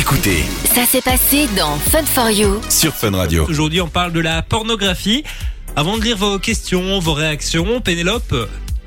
[0.00, 0.44] Écoutez
[0.74, 2.58] Ça s'est passé dans Fun for You.
[2.70, 3.44] sur Fun Radio.
[3.46, 5.24] Aujourd'hui, on parle de la pornographie.
[5.76, 8.34] Avant de lire vos questions, vos réactions, Pénélope,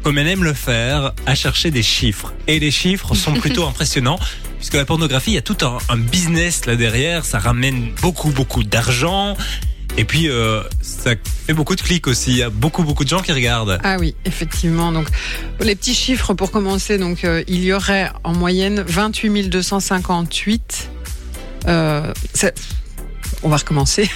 [0.02, 2.34] comme elle aime le faire, a cherché des chiffres.
[2.48, 4.18] Et les chiffres sont plutôt impressionnants,
[4.58, 8.32] puisque la pornographie, il y a tout un, un business là derrière, ça ramène beaucoup,
[8.32, 9.38] beaucoup d'argent.
[9.98, 11.12] Et puis, euh, ça
[11.46, 12.32] fait beaucoup de clics aussi.
[12.32, 13.80] Il y a beaucoup, beaucoup de gens qui regardent.
[13.84, 14.92] Ah oui, effectivement.
[14.92, 15.08] Donc,
[15.60, 16.98] les petits chiffres pour commencer.
[16.98, 20.90] Donc, euh, il y aurait en moyenne 28 258.
[21.68, 22.14] Euh,
[23.44, 24.10] on va recommencer.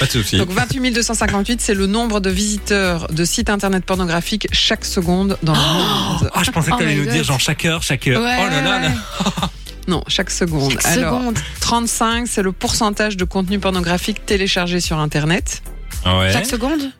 [0.00, 0.38] Pas de souci.
[0.38, 5.52] Donc, 28 258, c'est le nombre de visiteurs de sites internet pornographiques chaque seconde dans
[5.54, 6.30] le monde.
[6.34, 7.14] Ah, je pensais que Oh tu allais my nous God.
[7.14, 8.20] dire genre chaque heure, chaque heure.
[8.22, 9.50] Ouais, oh là là, ouais, là.
[9.88, 10.72] Non, chaque seconde.
[10.72, 11.38] Chaque Alors, seconde.
[11.60, 15.62] 35, c'est le pourcentage de contenu pornographique téléchargé sur internet.
[16.04, 16.32] Ouais.
[16.32, 16.90] Chaque seconde?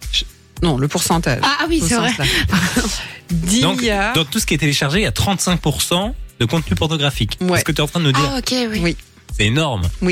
[0.63, 1.41] Non, le pourcentage.
[1.43, 2.11] ah, ah oui, c'est vrai.
[2.11, 2.25] sens là.
[3.33, 4.13] 10 Donc, milliards.
[4.15, 7.37] dans tout ce qui est téléchargé, il y a 35% de contenu pornographique.
[7.41, 7.49] Ouais.
[7.55, 8.31] C'est ce que tu es en train de nous dire.
[8.33, 8.81] Ah, ok, oui.
[8.83, 8.97] Oui.
[9.37, 9.83] C'est énorme.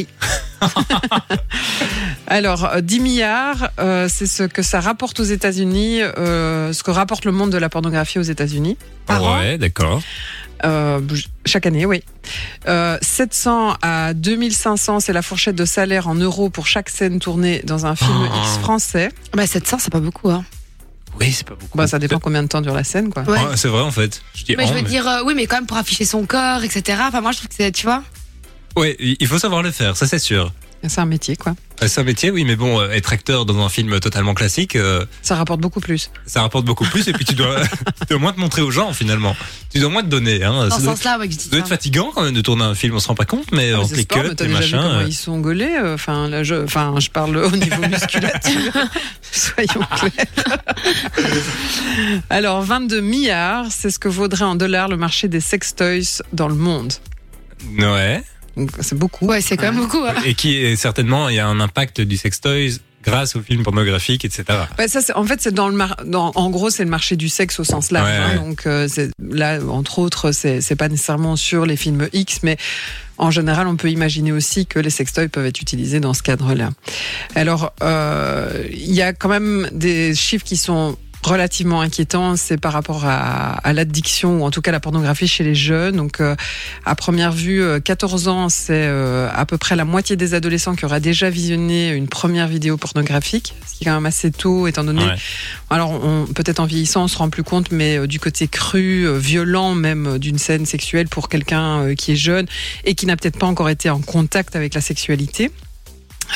[2.26, 6.90] Alors, euh, 10 milliards, euh, c'est ce que ça rapporte aux États-Unis, euh, ce que
[6.90, 8.76] rapporte le monde de la pornographie aux États-Unis.
[9.06, 9.38] Par an.
[9.38, 10.02] ouais, d'accord.
[10.64, 11.00] Euh,
[11.44, 12.02] chaque année, oui.
[12.68, 17.60] Euh, 700 à 2500, c'est la fourchette de salaire en euros pour chaque scène tournée
[17.64, 18.38] dans un film Oh.
[18.42, 19.10] X français.
[19.34, 20.44] Bah, 700, c'est pas beaucoup, hein.
[21.20, 21.76] Oui, c'est pas beaucoup.
[21.76, 23.22] Bah, ça dépend combien de temps dure la scène, quoi.
[23.24, 23.32] Ouais.
[23.38, 24.22] Ouais, c'est vrai en fait.
[24.34, 26.24] Je dis Mais je veux mais- dire, euh, oui, mais quand même pour afficher son
[26.24, 26.98] corps, etc.
[27.06, 28.02] Enfin, moi, je trouve que c'est, tu vois.
[28.76, 30.52] Ouais, il faut savoir le faire, ça c'est sûr.
[30.86, 31.54] C'est un métier, quoi.
[31.82, 34.76] Euh, C'est un métier, oui, mais bon, euh, être acteur dans un film totalement classique,
[34.76, 36.10] euh, Ça rapporte beaucoup plus.
[36.26, 37.08] ça rapporte beaucoup plus.
[37.08, 37.56] et puis tu dois,
[38.00, 39.34] tu dois moins te montrer aux gens finalement.
[39.72, 40.44] Tu dois moins te donner.
[40.44, 40.52] Hein.
[40.52, 42.74] Dans Ça ce doit, sens-là, ouais, ça doit être fatigant quand même de tourner un
[42.74, 44.54] film, on se rend pas compte, mais Ah, entre c'est les mais cuts, t'as les
[44.60, 48.72] vu euh, ils sont gaulés Enfin, là, je, enfin, je parle au niveau musculature.
[49.32, 50.58] Soyons clairs.
[52.28, 56.54] Alors, 22 milliards, c'est ce que vaudrait en dollars le marché des sextoys dans le
[56.56, 56.92] monde.
[57.78, 58.22] Ouais.
[58.56, 59.26] Donc, c'est beaucoup.
[59.26, 60.04] Ouais, c'est quand même beaucoup.
[60.04, 60.14] hein.
[60.24, 64.24] Et qui est certainement, il y a un impact du sextoys grâce aux films pornographiques,
[64.24, 64.44] etc.
[64.78, 67.16] Ouais, ça, c'est- en fait, c'est dans le mar- dans, en gros, c'est le marché
[67.16, 68.08] du sexe au sens large.
[68.08, 68.28] Ouais, hein.
[68.30, 68.48] ouais.
[68.48, 72.56] donc euh, c'est- là, entre autres, c'est c'est pas nécessairement sur les films X, mais
[73.18, 76.70] en général, on peut imaginer aussi que les sextoys peuvent être utilisés dans ce cadre-là.
[77.34, 82.72] Alors, euh, il y a quand même des chiffres qui sont relativement inquiétants, c'est par
[82.72, 85.96] rapport à, à l'addiction ou en tout cas la pornographie chez les jeunes.
[85.96, 86.36] Donc, euh,
[86.84, 90.74] à première vue, euh, 14 ans, c'est euh, à peu près la moitié des adolescents
[90.74, 94.66] qui aura déjà visionné une première vidéo pornographique, ce qui est quand même assez tôt,
[94.66, 95.16] étant donné Ouais.
[95.70, 99.06] alors, on- peut-être en vieillissant, on se rend plus compte, mais euh, du côté cru,
[99.06, 102.46] euh, violent même euh, d'une scène sexuelle pour quelqu'un euh, qui est jeune
[102.84, 105.50] et qui n'a peut-être pas encore été en contact avec la sexualité.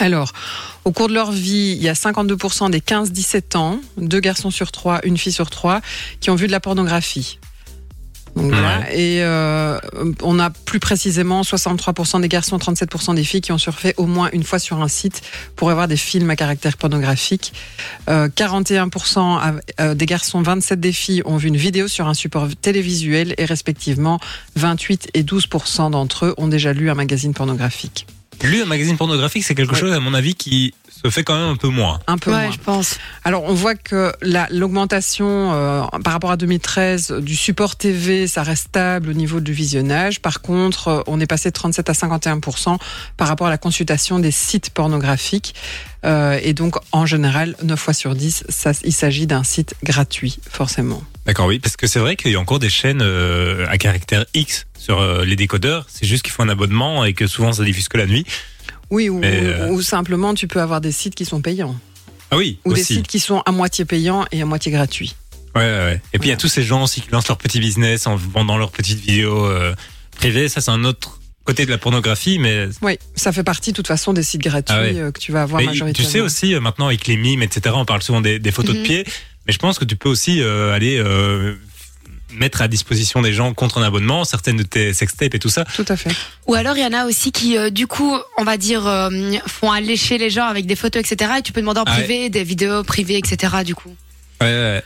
[0.00, 0.32] Alors,
[0.88, 4.72] au cours de leur vie, il y a 52% des 15-17 ans, deux garçons sur
[4.72, 5.80] trois, une fille sur trois,
[6.20, 7.38] qui ont vu de la pornographie.
[8.36, 8.90] Donc, voilà.
[8.92, 9.78] Et euh,
[10.22, 14.30] on a plus précisément 63% des garçons, 37% des filles qui ont surfé au moins
[14.32, 15.22] une fois sur un site
[15.56, 17.52] pour avoir des films à caractère pornographique.
[18.08, 22.14] Euh, 41% av- euh, des garçons, 27 des filles ont vu une vidéo sur un
[22.14, 24.20] support télévisuel et respectivement
[24.56, 28.06] 28 et 12% d'entre eux ont déjà lu un magazine pornographique.
[28.44, 29.80] Lu un magazine pornographique, c'est quelque Ouais.
[29.80, 30.72] chose, à mon avis, qui
[31.02, 32.00] se fait quand même un peu moins.
[32.06, 32.50] Un peu Ouais, moins.
[32.52, 32.98] je pense.
[33.24, 38.42] Alors on voit que la- l'augmentation euh, par rapport à 2013 du support TV, ça
[38.42, 40.20] reste stable au niveau du visionnage.
[40.20, 42.78] Par contre, euh, on est passé de 37 à 51%
[43.16, 45.54] par rapport à la consultation des sites pornographiques.
[46.04, 50.38] Euh, et donc en général, 9 fois sur 10, ça, il s'agit d'un site gratuit,
[50.48, 51.02] forcément.
[51.26, 54.24] D'accord, oui, parce que c'est vrai qu'il y a encore des chaînes euh, à caractère
[54.34, 55.86] X sur euh, les décodeurs.
[55.88, 58.24] C'est juste qu'il faut un abonnement et que souvent ça diffuse que la nuit.
[58.90, 61.76] Oui, ou, euh, ou simplement tu peux avoir des sites qui sont payants.
[62.30, 65.14] Ah oui, Ou des sites qui sont à moitié payants et à moitié gratuits.
[65.54, 66.02] Ouais, ouais, ouais.
[66.12, 68.16] Et puis il y a tous ces gens aussi qui lancent leur petit business en
[68.16, 69.74] vendant leurs petites vidéos euh,
[70.16, 70.48] privées.
[70.48, 73.86] Ça, c'est un autre côté de la pornographie, mais, Oui, ça fait partie de toute
[73.86, 74.94] façon des sites gratuits Ah ouais.
[74.98, 76.06] euh, que tu vas avoir mais majoritairement.
[76.06, 77.74] tu sais aussi maintenant avec les mimes, etc.
[77.78, 78.84] On parle souvent des, des photos de Mhm.
[78.86, 79.04] pieds,
[79.46, 81.54] mais je pense que tu peux aussi euh, aller euh,
[82.32, 85.64] mettre à disposition des gens contre un abonnement certaines de tes sextapes et tout ça.
[85.74, 86.10] Tout à fait.
[86.46, 89.08] Ou alors, il y en a aussi qui, euh, du coup, on va dire, euh,
[89.46, 91.32] font allécher les gens avec des photos, etc.
[91.38, 92.04] Et tu peux demander en Ah ouais.
[92.04, 93.56] privé des vidéos privées, etc.
[93.64, 93.94] Du coup.
[94.40, 94.82] Ouais, ouais.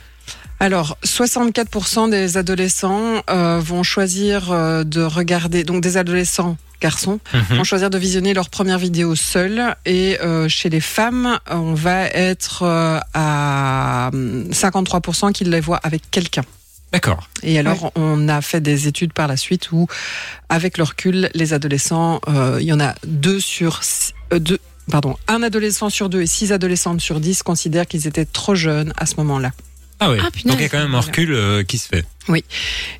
[0.59, 7.57] Alors, 64% des adolescents euh, vont choisir euh, de regarder, donc des adolescents garçons, Mhm.
[7.57, 9.75] vont choisir de visionner leur première vidéo seuls.
[9.85, 15.79] Et euh, chez les femmes, on va être euh, à hum, 53% qui les voient
[15.83, 16.43] avec quelqu'un.
[16.93, 17.27] D'accord.
[17.41, 19.87] Et alors, on a fait des études par la suite où,
[20.47, 23.81] avec le recul, les adolescents, euh, il y en a deux sur
[24.31, 24.59] euh, deux,
[24.91, 28.93] pardon, un adolescent sur deux et six adolescentes sur dix considèrent qu'ils étaient trop jeunes
[28.95, 29.51] à ce moment-là.
[30.05, 30.17] Ah oui.
[30.21, 30.29] Ah.
[30.45, 32.05] Donc il y a quand même un recul euh, qui se fait.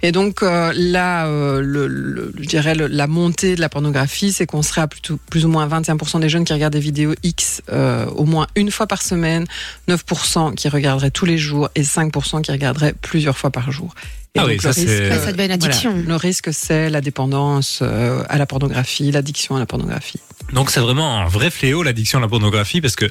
[0.02, 4.34] Et donc euh, là, euh, le, le- je dirais le- la montée de la pornographie,
[4.34, 7.14] c'est qu'on serait à plutôt, plus ou moins 21% des jeunes qui regardent des vidéos
[7.24, 9.46] X euh, au moins une fois par semaine,
[9.88, 13.94] 9% qui regarderaient tous les jours et 5% qui regarderaient plusieurs fois par jour.
[14.36, 15.60] Et Ah donc, oui, le ça, c'est- risque, Ouais, ça devient une
[15.92, 20.20] voilà, le risque, c'est la dépendance euh, à la pornographie, l'addiction à la pornographie.
[20.54, 23.06] Donc c'est vraiment un vrai fléau l'addiction à la pornographie parce que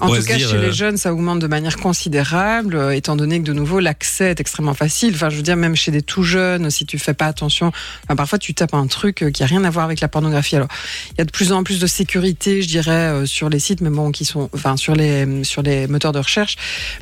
[0.00, 3.14] En tout cas, dire, chez euh, les jeunes, ça augmente de manière considérable, euh, étant
[3.14, 5.12] donné que de nouveau, l'accès est extrêmement facile.
[5.14, 7.72] Enfin, je veux dire, même chez des tout jeunes, si tu fais pas attention,
[8.04, 10.56] enfin, parfois tu tapes un truc euh, qui a rien à voir avec la pornographie.
[10.56, 10.68] Alors,
[11.12, 13.80] il y a de plus en plus de sécurité, je dirais, euh, sur les sites,
[13.82, 16.56] mais bon, qui sont, enfin, sur les sur les moteurs de recherche,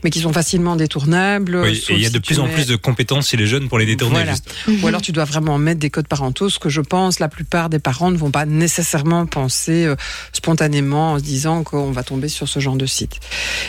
[0.05, 1.57] mais qui sont facilement détournables.
[1.57, 3.47] oui, et il y a si de plus en mets- plus de compétences chez les
[3.47, 4.17] jeunes pour les détourner.
[4.17, 4.33] Voilà.
[4.33, 4.55] juste.
[4.83, 7.71] Ou alors tu dois vraiment mettre des codes parentaux, ce que je pense la plupart
[7.71, 9.95] des parents ne vont pas nécessairement penser euh,
[10.33, 13.21] spontanément en se disant qu'on va tomber sur ce genre de site.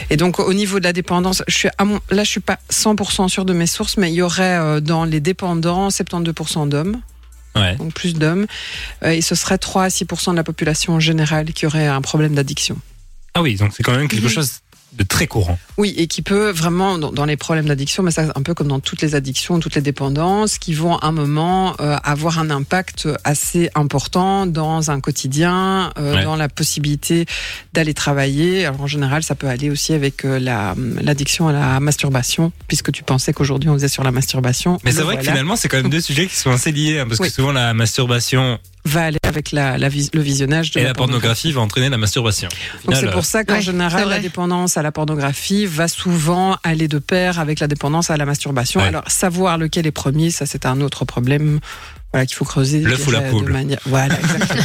[0.10, 2.60] Et donc au niveau de la dépendance, je suis à mon, là je suis pas
[2.72, 7.02] 100% sûr de mes sources, mais il y aurait euh, dans les dépendants 72% d'hommes,
[7.56, 7.76] Ouais.
[7.76, 8.48] donc plus d'hommes,
[9.04, 12.34] euh, et ce serait 3 à 6% de la population générale qui aurait un problème
[12.34, 12.78] d'addiction.
[13.34, 14.60] Ah oui, donc c'est quand même quelque chose
[14.94, 15.58] de très courant.
[15.78, 18.80] Oui, et qui peut vraiment, dans, les problèmes d'addiction, mais ça un peu comme dans
[18.80, 23.08] toutes les addictions, toutes les dépendances, qui vont à un moment euh, avoir un impact
[23.24, 26.24] assez important dans un quotidien, euh, Ouais.
[26.26, 27.26] dans la possibilité
[27.74, 28.66] d'aller travailler.
[28.66, 32.92] Alors en général, ça peut aller aussi avec euh, la l'addiction à la masturbation, puisque
[32.92, 34.78] tu pensais qu'aujourd'hui on faisait sur la masturbation.
[34.84, 37.06] Mais c'est vrai que finalement, c'est quand même deux sujets qui sont assez liés, hein,
[37.08, 37.30] parce Oui.
[37.30, 40.94] que souvent la masturbation va aller avec la, la vis- le visionnage de et la
[40.94, 42.50] pornographie va entraîner la masturbation.
[42.86, 46.88] Donc c'est pour ça qu'en Ouais, général, la dépendance à la pornographie va souvent aller
[46.88, 48.80] de pair avec la dépendance à la masturbation.
[48.80, 48.88] Ouais.
[48.88, 51.60] Alors savoir lequel est premier, ça c'est un autre problème.
[52.14, 52.82] Voilà qu'il faut creuser.
[52.84, 53.52] je L'œuf ou la poule.
[53.52, 54.64] manière- Voilà, exactement.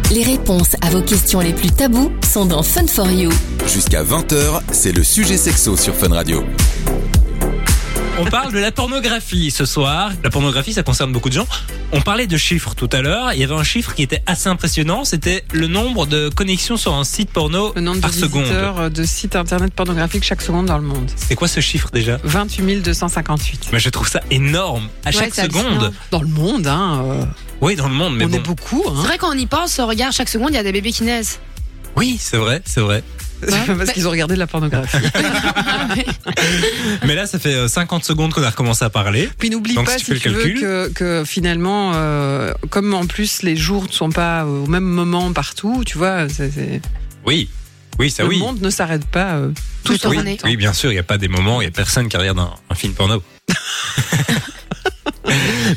[0.10, 3.30] Les réponses à vos questions les plus tabous sont dans Fun for You.
[3.72, 6.44] Jusqu'à 20h, c'est le sujet sexo sur Fun Radio.
[8.20, 10.10] On parle de la pornographie ce soir.
[10.24, 11.46] La pornographie, ça concerne beaucoup de gens.
[11.92, 13.32] On parlait de chiffres tout à l'heure.
[13.32, 15.04] Il y avait un chiffre qui était assez impressionnant.
[15.04, 18.42] C'était le nombre de connexions sur un site porno Le nombre par de seconde.
[18.42, 21.08] visiteurs euh, de sites internet pornographiques chaque seconde dans le monde.
[21.16, 22.18] C'est quoi ce chiffre déjà?
[22.24, 23.68] 28 258.
[23.72, 24.88] Mais je trouve ça énorme.
[25.04, 25.92] À Ouais, chaque c'est seconde.
[26.10, 27.24] Dans le monde, hein, euh,
[27.60, 28.36] Oui, dans le monde, mais on bon.
[28.36, 28.82] est beaucoup.
[28.84, 30.92] C'est Hein, vrai quand on y pense, regarde chaque seconde, il y a des bébés
[30.92, 31.38] qui naissent.
[31.96, 33.02] Oui, c'est vrai, c'est vrai.
[33.76, 34.96] parce qu'ils ont regardé de la pornographie.
[37.06, 39.28] Mais là, ça fait euh, 50 secondes qu'on a recommencé à parler.
[39.38, 40.60] Puis n'oublie pas, si tu si fais tu le veux, calcul.
[40.60, 45.32] que, que finalement, euh, comme en plus les jours ne sont pas au même moment
[45.32, 46.80] partout, tu vois, c'est-
[47.26, 47.48] Oui,
[47.98, 48.38] oui, ça le oui.
[48.38, 49.50] monde ne s'arrête pas euh,
[49.84, 51.68] tout Toute en Oui, oui, bien sûr, il n'y a pas des moments, il n'y
[51.68, 53.22] a personne qui regarde un, un film porno.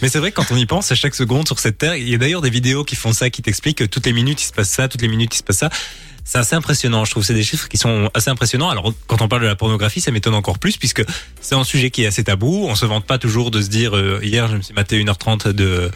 [0.01, 2.07] Mais c'est vrai que quand on y pense, à chaque seconde sur cette terre, il
[2.07, 4.45] y a d'ailleurs des vidéos qui font ça, qui t'expliquent que toutes les minutes il
[4.45, 5.69] se passe ça, toutes les minutes il se passe ça.
[6.24, 7.24] C'est assez impressionnant, je trouve.
[7.24, 8.69] C'est des chiffres qui sont assez impressionnants.
[8.69, 11.03] Alors, quand on parle de la pornographie, ça m'étonne encore plus puisque
[11.42, 12.68] c'est un sujet qui est assez tabou.
[12.68, 15.50] On se vante pas toujours de se dire, euh, hier, je me suis maté 1h30
[15.50, 15.92] de,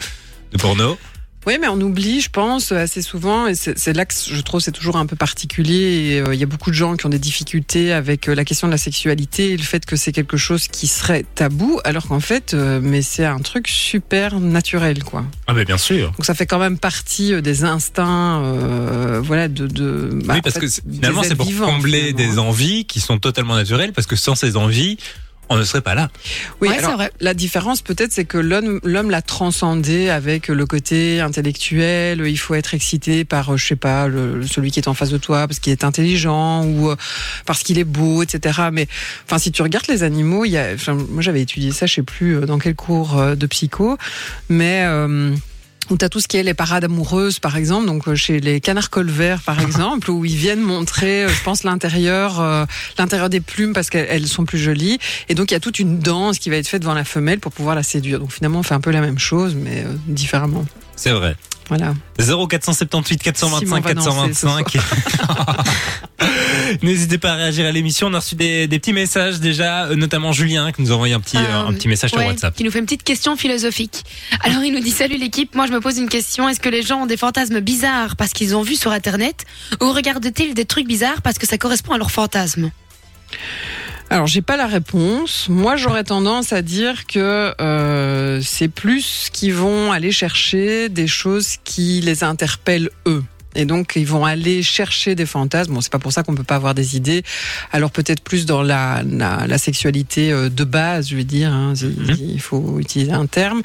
[0.52, 0.98] de porno.
[1.46, 4.72] Oui, mais on oublie, je pense, assez souvent, et c'est là que je trouve c'est
[4.72, 6.20] toujours un peu particulier.
[6.26, 8.66] euh, Il y a beaucoup de gens qui ont des difficultés avec euh, la question
[8.66, 12.18] de la sexualité et le fait que c'est quelque chose qui serait tabou, alors qu'en
[12.18, 15.24] fait, euh, mais c'est un truc super naturel, quoi.
[15.46, 16.10] Ah, ben, bien sûr.
[16.12, 19.68] Donc ça fait quand même partie des instincts, euh, voilà, de.
[19.68, 22.84] de bah, oui, en parce fait, que finalement, c'est pour vivants, combler finalement, des envies
[22.86, 24.98] qui sont totalement naturelles parce que sans ces envies,
[25.48, 26.10] on ne serait pas là.
[26.60, 27.10] Oui, Ouais, c'est alors, vrai.
[27.20, 32.22] la différence peut-être, c'est que l'homme, l'homme l'a transcendé avec le côté intellectuel.
[32.26, 35.10] Il faut être excité par, euh, je sais pas, le, celui qui est en face
[35.10, 36.96] de toi parce qu'il est intelligent ou euh,
[37.46, 38.60] parce qu'il est beau, etc.
[38.72, 38.88] Mais
[39.26, 41.94] enfin, si tu regardes les animaux, il y a, enfin, moi j'avais étudié ça, je
[41.94, 43.96] sais plus euh, dans quel cours euh, de psycho,
[44.48, 45.32] mais euh,
[45.90, 48.40] où tu as tout ce qui est les parades amoureuses, par exemple, donc euh, chez
[48.40, 52.64] les canards colverts, par exemple, où ils viennent montrer, euh, je pense, l'intérieur, euh,
[52.98, 54.98] l'intérieur des plumes parce qu'elles elles sont plus jolies.
[55.28, 57.40] Et donc il y a toute une danse qui va être faite devant la femelle
[57.40, 58.18] pour pouvoir la séduire.
[58.18, 60.64] Donc finalement, on fait un peu la même chose, mais euh, différemment.
[60.96, 61.36] C'est vrai.
[61.68, 61.94] Voilà.
[62.18, 64.78] 0478 425 Simon va danser ce 425.
[66.82, 68.08] N'hésitez pas à réagir à l'émission.
[68.08, 71.14] On a reçu des, des petits messages déjà, euh, notamment Julien qui nous a envoyé
[71.14, 72.54] un petit, euh, un petit message sur WhatsApp.
[72.54, 74.04] Qui nous fait une petite question philosophique.
[74.40, 76.48] Alors il nous dit salut l'équipe, moi je me pose une question.
[76.48, 79.44] Est-ce que les gens ont des fantasmes bizarres parce qu'ils ont vu sur internet?
[79.80, 82.70] Ou regardent-ils des trucs bizarres parce que ça correspond à leurs fantasmes
[84.10, 85.46] Alors, j'ai pas la réponse.
[85.48, 91.56] Moi, j'aurais tendance à dire que euh, c'est plus qu'ils vont aller chercher des choses
[91.64, 93.24] qui les interpellent eux.
[93.56, 95.72] Et donc, ils vont aller chercher des fantasmes.
[95.74, 97.22] Bon, c'est pas pour ça qu'on peut pas avoir des idées.
[97.72, 101.52] Alors, peut-être plus dans la, la, la sexualité euh, de base, je veux dire.
[101.52, 103.62] Hein, il- il faut utiliser un terme.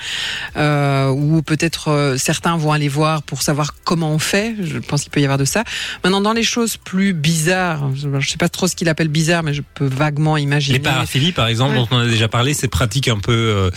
[0.58, 4.56] Euh, ou peut-être euh, certains vont aller voir pour savoir comment on fait.
[4.64, 5.64] Je pense qu'il peut y avoir de ça.
[6.04, 9.54] Maintenant, dans les choses plus bizarres, je sais pas trop ce qu'il appelle bizarre, mais
[9.54, 10.78] je peux vaguement imaginer.
[10.78, 11.80] Les paraphilies, par exemple, Ouais.
[11.80, 13.70] dont on a déjà parlé, c'est pratique un peu, euh,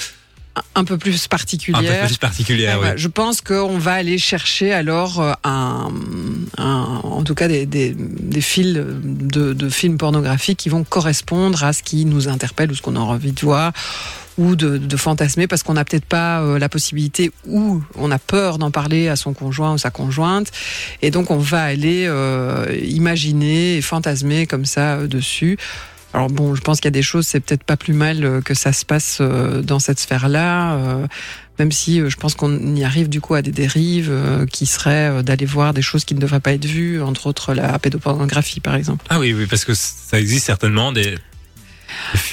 [0.77, 1.23] un peu plus un
[2.03, 2.79] peu plus particulière.
[2.81, 2.93] Ouais, oui.
[2.97, 5.91] Je pense qu'on va aller chercher alors euh, un,
[6.59, 11.65] un- en tout cas des, des, des fils de, de films pornographiques qui vont correspondre
[11.65, 13.73] à ce qui nous interpelle ou ce qu'on a envie de voir
[14.37, 18.19] ou de, de fantasmer parce qu'on n'a peut-être pas euh, la possibilité ou on a
[18.19, 20.51] peur d'en parler à son conjoint ou sa conjointe
[21.03, 25.57] et donc on va aller euh, imaginer et fantasmer comme ça euh, dessus.
[26.15, 28.41] Alors bon, je pense qu'il y a des choses, c'est peut-être pas plus mal euh,
[28.41, 30.75] que ça se passe euh, dans cette sphère-là.
[30.77, 31.07] euh,
[31.59, 35.11] même si je pense qu'on y arrive du coup à des dérives euh, qui seraient
[35.11, 38.61] euh, d'aller voir des choses qui ne devraient pas être vues, entre autres la pédopornographie
[38.61, 39.05] par exemple.
[39.09, 41.17] Ah oui, oui, parce que ça existe certainement des.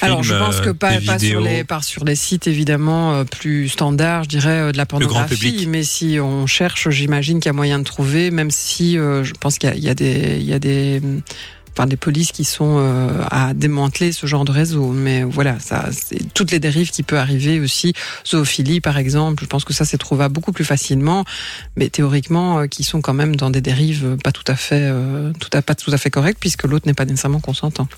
[0.00, 4.24] Alors je pense que pas, pas sur les par sur les sites évidemment plus standards,
[4.24, 7.84] je dirais de la pornographie, mais si on cherche, j'imagine qu'il y a moyen de
[7.84, 11.00] trouver, même si euh, je pense qu'il y a des il y a des
[11.74, 15.86] Enfin, des polices qui sont euh, à démanteler ce genre de réseau, mais voilà, ça,
[15.90, 17.94] c'est toutes les dérives qui peuvent arriver aussi,
[18.26, 19.42] zoophilie par exemple.
[19.44, 21.24] Je pense que ça c'est trouvable beaucoup plus facilement,
[21.76, 25.32] mais théoriquement, euh, qui sont quand même dans des dérives pas tout à fait, euh,
[25.40, 27.88] tout à pas tout à fait correctes, puisque l'autre n'est pas nécessairement consentant.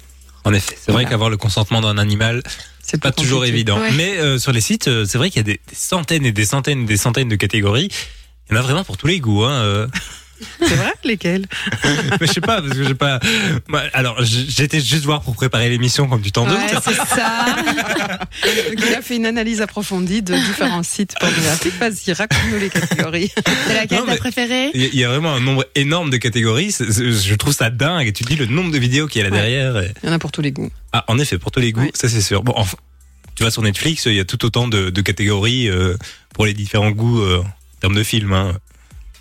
[0.44, 2.42] En effet, c'est vrai qu'avoir le consentement d'un animal,
[2.82, 3.56] C'est pas toujours compliqué.
[3.56, 3.78] évident.
[3.80, 3.90] Ouais.
[3.96, 6.32] Mais euh, sur les sites, euh, c'est vrai qu'il y a des, des centaines et
[6.32, 7.88] des centaines et des centaines de catégories.
[8.48, 9.42] Il y en a vraiment pour tous les goûts.
[9.42, 9.88] Hein.
[10.60, 10.92] C'est vrai?
[11.04, 11.46] Lesquels?
[12.20, 13.20] Mais je sais pas, parce que j'ai pas.
[13.68, 16.56] Moi, alors, j'étais juste voir pour préparer l'émission, comme tu t'en doutes.
[16.56, 17.46] Ouais, c'est ça.
[18.68, 21.78] Donc, il a fait une analyse approfondie de différents sites pornographiques.
[21.78, 23.32] Vas-y, raconte-nous les catégories.
[23.66, 24.70] C'est laquelle Non, mais- ta préférée?
[24.74, 26.74] Il y a- vraiment un nombre énorme de catégories.
[26.80, 28.06] Je trouve ça dingue.
[28.08, 29.40] Et tu dis le nombre de vidéos qu'il y a là Ouais.
[29.42, 29.78] derrière.
[29.78, 30.70] et- Il y en a pour tous les goûts.
[30.92, 31.90] Ah, en effet, pour tous les goûts, Oui.
[31.94, 32.42] ça c'est sûr.
[32.42, 32.76] Bon, enfin,
[33.34, 35.96] tu vas sur Netflix, il y a tout autant de, de catégories euh,
[36.34, 38.32] pour les différents goûts euh, en termes de films.
[38.32, 38.56] Hein.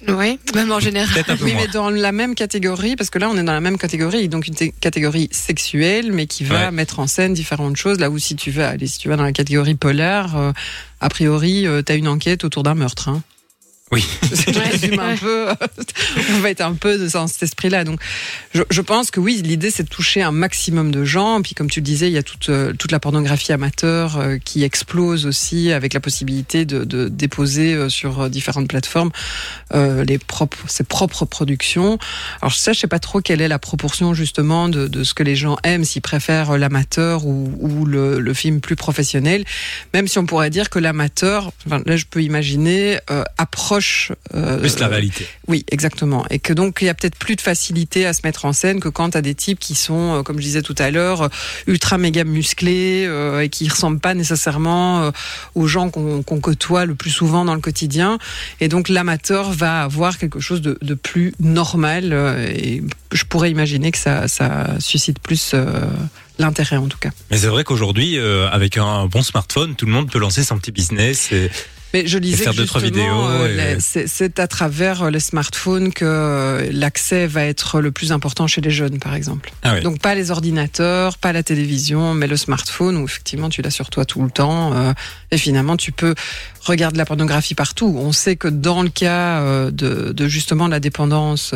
[0.07, 1.09] Oui, même en général.
[1.13, 3.53] Peut-être un peu Oui, mais dans la même catégorie, parce que là, on est dans
[3.53, 6.71] la même catégorie, donc une catégorie sexuelle, mais qui va Ouais.
[6.71, 7.99] mettre en scène différentes choses.
[7.99, 10.51] Là où si tu vas, aller, si tu vas dans la catégorie polaire, euh,
[11.01, 13.09] a priori, tu as une enquête autour d'un meurtre.
[13.09, 13.21] Hein.
[13.91, 14.03] Oui.
[14.23, 15.17] Je résume un Ouais.
[15.17, 15.47] peu.
[16.35, 17.83] on va être un peu dans cet esprit-là.
[17.83, 17.99] Donc,
[18.55, 21.41] je, je pense que oui, l'idée c'est de toucher un maximum de gens.
[21.43, 24.37] Puis, comme tu le disais, il y a toute euh, toute la pornographie amateur euh,
[24.43, 29.11] qui explose aussi, avec la possibilité de, de déposer euh, sur euh, différentes plateformes
[29.75, 31.99] euh, les propres ses propres productions.
[32.41, 35.23] Alors ça, je sais pas trop quelle est la proportion justement de, de ce que
[35.23, 39.43] les gens aiment, s'ils préfèrent l'amateur ou, ou le, le film plus professionnel.
[39.93, 43.72] Même si on pourrait dire que l'amateur, enfin, là je peux imaginer, euh, approche
[44.35, 45.27] euh, Plus la réalité.
[45.47, 46.25] oui, exactement.
[46.29, 48.79] Et que donc il y a peut-être plus de facilité à se mettre en scène
[48.79, 51.23] que quand tu as des types qui sont, euh, comme je disais tout à l'heure,
[51.23, 51.27] euh,
[51.67, 55.11] ultra méga musclés euh, et qui ressemblent pas nécessairement euh,
[55.55, 58.17] aux gens qu'on côtoie le plus souvent dans le quotidien.
[58.59, 62.11] Et donc l'amateur va avoir quelque chose de, de plus normal.
[62.13, 65.85] euh, et je pourrais imaginer que ça, ça suscite plus euh,
[66.39, 67.11] l'intérêt en tout cas.
[67.29, 70.57] Mais c'est vrai qu'aujourd'hui, euh, avec un bon smartphone, tout le monde peut lancer son
[70.57, 71.31] petit business.
[71.31, 71.51] Et...
[71.93, 75.93] Mais je lisais faire que justement, vidéos, euh, et- c'est à travers euh, les smartphones
[75.93, 79.51] que euh, l'accès va être le plus important chez les jeunes, par exemple.
[79.61, 79.81] Ah oui.
[79.81, 83.89] Donc pas les ordinateurs, pas la télévision, mais le smartphone où effectivement tu l'as sur
[83.89, 84.73] toi tout le temps.
[84.73, 84.93] euh,
[85.31, 86.13] et finalement tu peux
[86.61, 87.95] regarder la pornographie partout.
[87.99, 91.53] On sait que dans le cas de, de justement la dépendance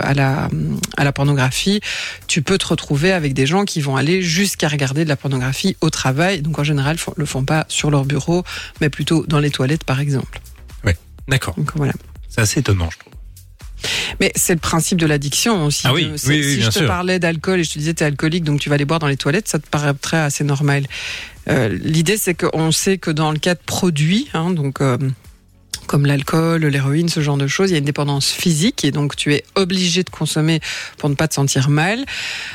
[0.00, 0.48] à la
[0.96, 1.80] à la pornographie,
[2.26, 5.76] tu peux te retrouver avec des gens qui vont aller jusqu'à regarder de la pornographie
[5.80, 6.40] au travail.
[6.42, 8.44] Donc en général, le font pas sur leur bureau,
[8.80, 10.40] mais plutôt dans les toilettes, par exemple.
[11.26, 11.54] D'accord.
[11.56, 11.94] Donc voilà.
[12.28, 13.12] C'est assez étonnant, je trouve.
[14.20, 15.86] Mais c'est le principe de l'addiction aussi.
[15.86, 16.86] Ah oui, oui, oui, si bien je te sûr.
[16.86, 19.16] parlais d'alcool et je te disais t'es alcoolique, donc tu vas aller boire dans les
[19.16, 20.86] toilettes, ça te paraîtrait assez normal.
[21.48, 24.98] Euh, L'idée c'est qu'on sait que dans le cas de produits, hein, donc euh,
[25.86, 29.16] comme l'alcool, l'héroïne, ce genre de choses, il y a une dépendance physique et donc
[29.16, 30.60] tu es obligé de consommer
[30.98, 32.04] pour ne pas te sentir mal.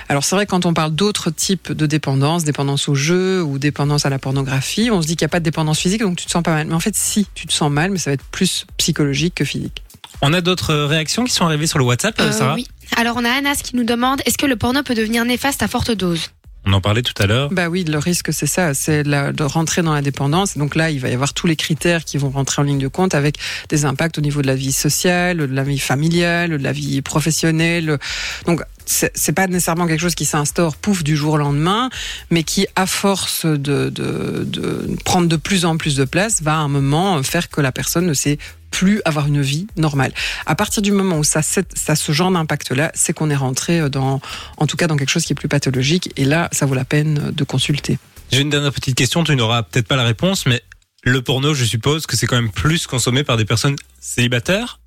[0.09, 4.05] Alors c'est vrai quand on parle d'autres types de dépendance, dépendance au jeu ou dépendance
[4.05, 6.25] à la pornographie, on se dit qu'il n'y a pas de dépendance physique donc tu
[6.25, 6.67] te sens pas mal.
[6.67, 9.45] Mais en fait si, tu te sens mal, mais ça va être plus psychologique que
[9.45, 9.83] physique.
[10.21, 12.55] On a d'autres réactions qui sont arrivées sur le WhatsApp, Euh, Sarah?
[12.55, 12.67] oui.
[12.97, 15.67] Alors on a Anas qui nous demande est-ce que le porno peut devenir néfaste à
[15.67, 16.29] forte dose?
[16.65, 17.49] On en parlait tout à l'heure.
[17.51, 20.57] Bah oui, le risque c'est ça, c'est de rentrer dans la dépendance.
[20.57, 22.87] Donc là, il va y avoir tous les critères qui vont rentrer en ligne de
[22.87, 23.37] compte avec
[23.69, 27.01] des impacts au niveau de la vie sociale, de la vie familiale, de la vie
[27.01, 27.97] professionnelle.
[28.45, 31.89] Donc c'est pas nécessairement quelque chose qui s'instaure pouf du jour au lendemain,
[32.31, 36.53] mais qui à force de, de, de prendre de plus en plus de place va
[36.53, 38.39] à un moment faire que la personne ne sait
[38.71, 40.13] plus avoir une vie normale.
[40.45, 43.89] À partir du moment où ça, ça a ce genre d'impact-là, c'est qu'on est rentré
[43.89, 44.21] dans,
[44.57, 46.11] en tout cas, dans quelque chose qui est plus pathologique.
[46.17, 47.97] Et là, ça vaut la peine de consulter.
[48.31, 49.23] J'ai une dernière petite question.
[49.23, 50.61] Tu n'auras peut-être pas la réponse, mais
[51.03, 54.79] le porno, je suppose que c'est quand même plus consommé par des personnes célibataires?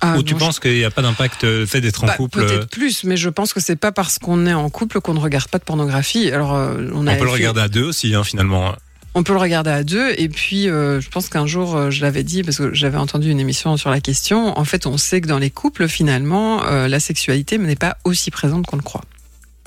[0.00, 2.16] Ah, Ou tu je- penses qu'il n'y a pas d'impact euh, fait d'être en Bah,
[2.16, 5.00] couple euh, Peut-être plus, mais je pense que c'est pas parce qu'on est en couple
[5.00, 6.30] qu'on ne regarde pas de pornographie.
[6.32, 8.74] Alors, euh, on, peut le regarder à deux aussi, hein, finalement.
[9.14, 10.14] On peut le regarder à deux.
[10.16, 13.30] Et puis, euh, je pense qu'un jour, euh, je l'avais dit parce que j'avais entendu
[13.30, 14.58] une émission sur la question.
[14.58, 18.30] En fait, on sait que dans les couples, finalement, euh, la sexualité n'est pas aussi
[18.30, 19.04] présente qu'on le croit.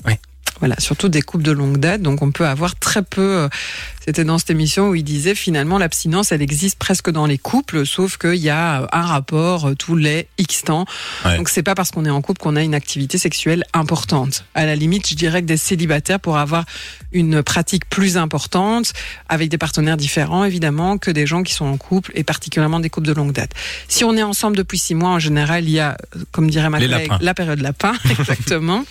[0.04, 0.14] Oui.
[0.58, 2.02] Voilà, surtout des couples de longue date.
[2.02, 3.48] Donc, on peut avoir très peu.
[4.06, 7.84] C'était dans cette émission où il disait finalement l'abstinence, elle existe presque dans les couples,
[7.84, 10.84] sauf qu'il y a un rapport euh, tous les X temps.
[11.24, 11.36] Ouais.
[11.36, 14.44] Donc, c'est pas parce qu'on est en couple qu'on a une activité sexuelle importante.
[14.54, 16.64] À la limite, je dirais que des célibataires pour avoir
[17.10, 18.92] une pratique plus importante
[19.28, 22.90] avec des partenaires différents, évidemment, que des gens qui sont en couple et particulièrement des
[22.90, 23.50] couples de longue date.
[23.88, 26.70] Si on est ensemble depuis six mois, en général, il y a, euh, comme dirait
[26.70, 27.24] ma Les collègue, lapins.
[27.24, 28.84] la période lapin, exactement,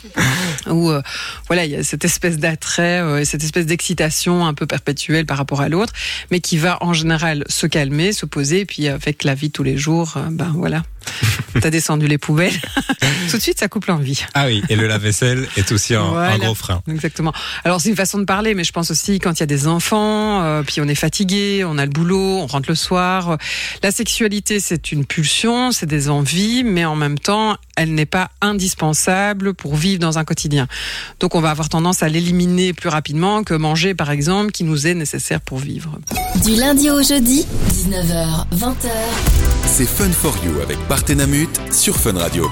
[0.67, 1.01] où euh,
[1.48, 5.04] voilà, il y a cette espèce d'attrait euh, et cette espèce d'excitation un peu perpétuelle
[5.25, 5.93] par rapport à l'autre,
[6.31, 9.63] mais qui va en général se calmer, se poser, et puis avec la vie tous
[9.63, 10.83] les jours, euh, ben voilà,
[11.62, 12.59] t'as descendu les poubelles,
[13.29, 14.24] tout de suite ça coupe l'envie.
[14.33, 16.81] Ah oui, et le lave-vaisselle est aussi un, gros frein.
[16.89, 17.33] Exactement.
[17.63, 19.67] Alors c'est une façon de parler, mais je pense aussi quand il y a des
[19.67, 23.38] enfants, euh, puis on est fatigué, on a le boulot, on rentre le soir.
[23.83, 28.29] La sexualité, c'est une pulsion, c'est des envies, mais en même temps, elle n'est pas
[28.41, 30.67] indispensable pour vivre dans un quotidien.
[31.19, 34.88] Donc on va avoir tendance à l'éliminer plus rapidement que manger, par exemple, qui nous
[34.88, 36.00] est nécessaire pour vivre.
[36.43, 38.89] Du lundi au jeudi, 19h, 20h.
[39.65, 42.49] C'est Fun for You avec Partenamut sur Fun Radio.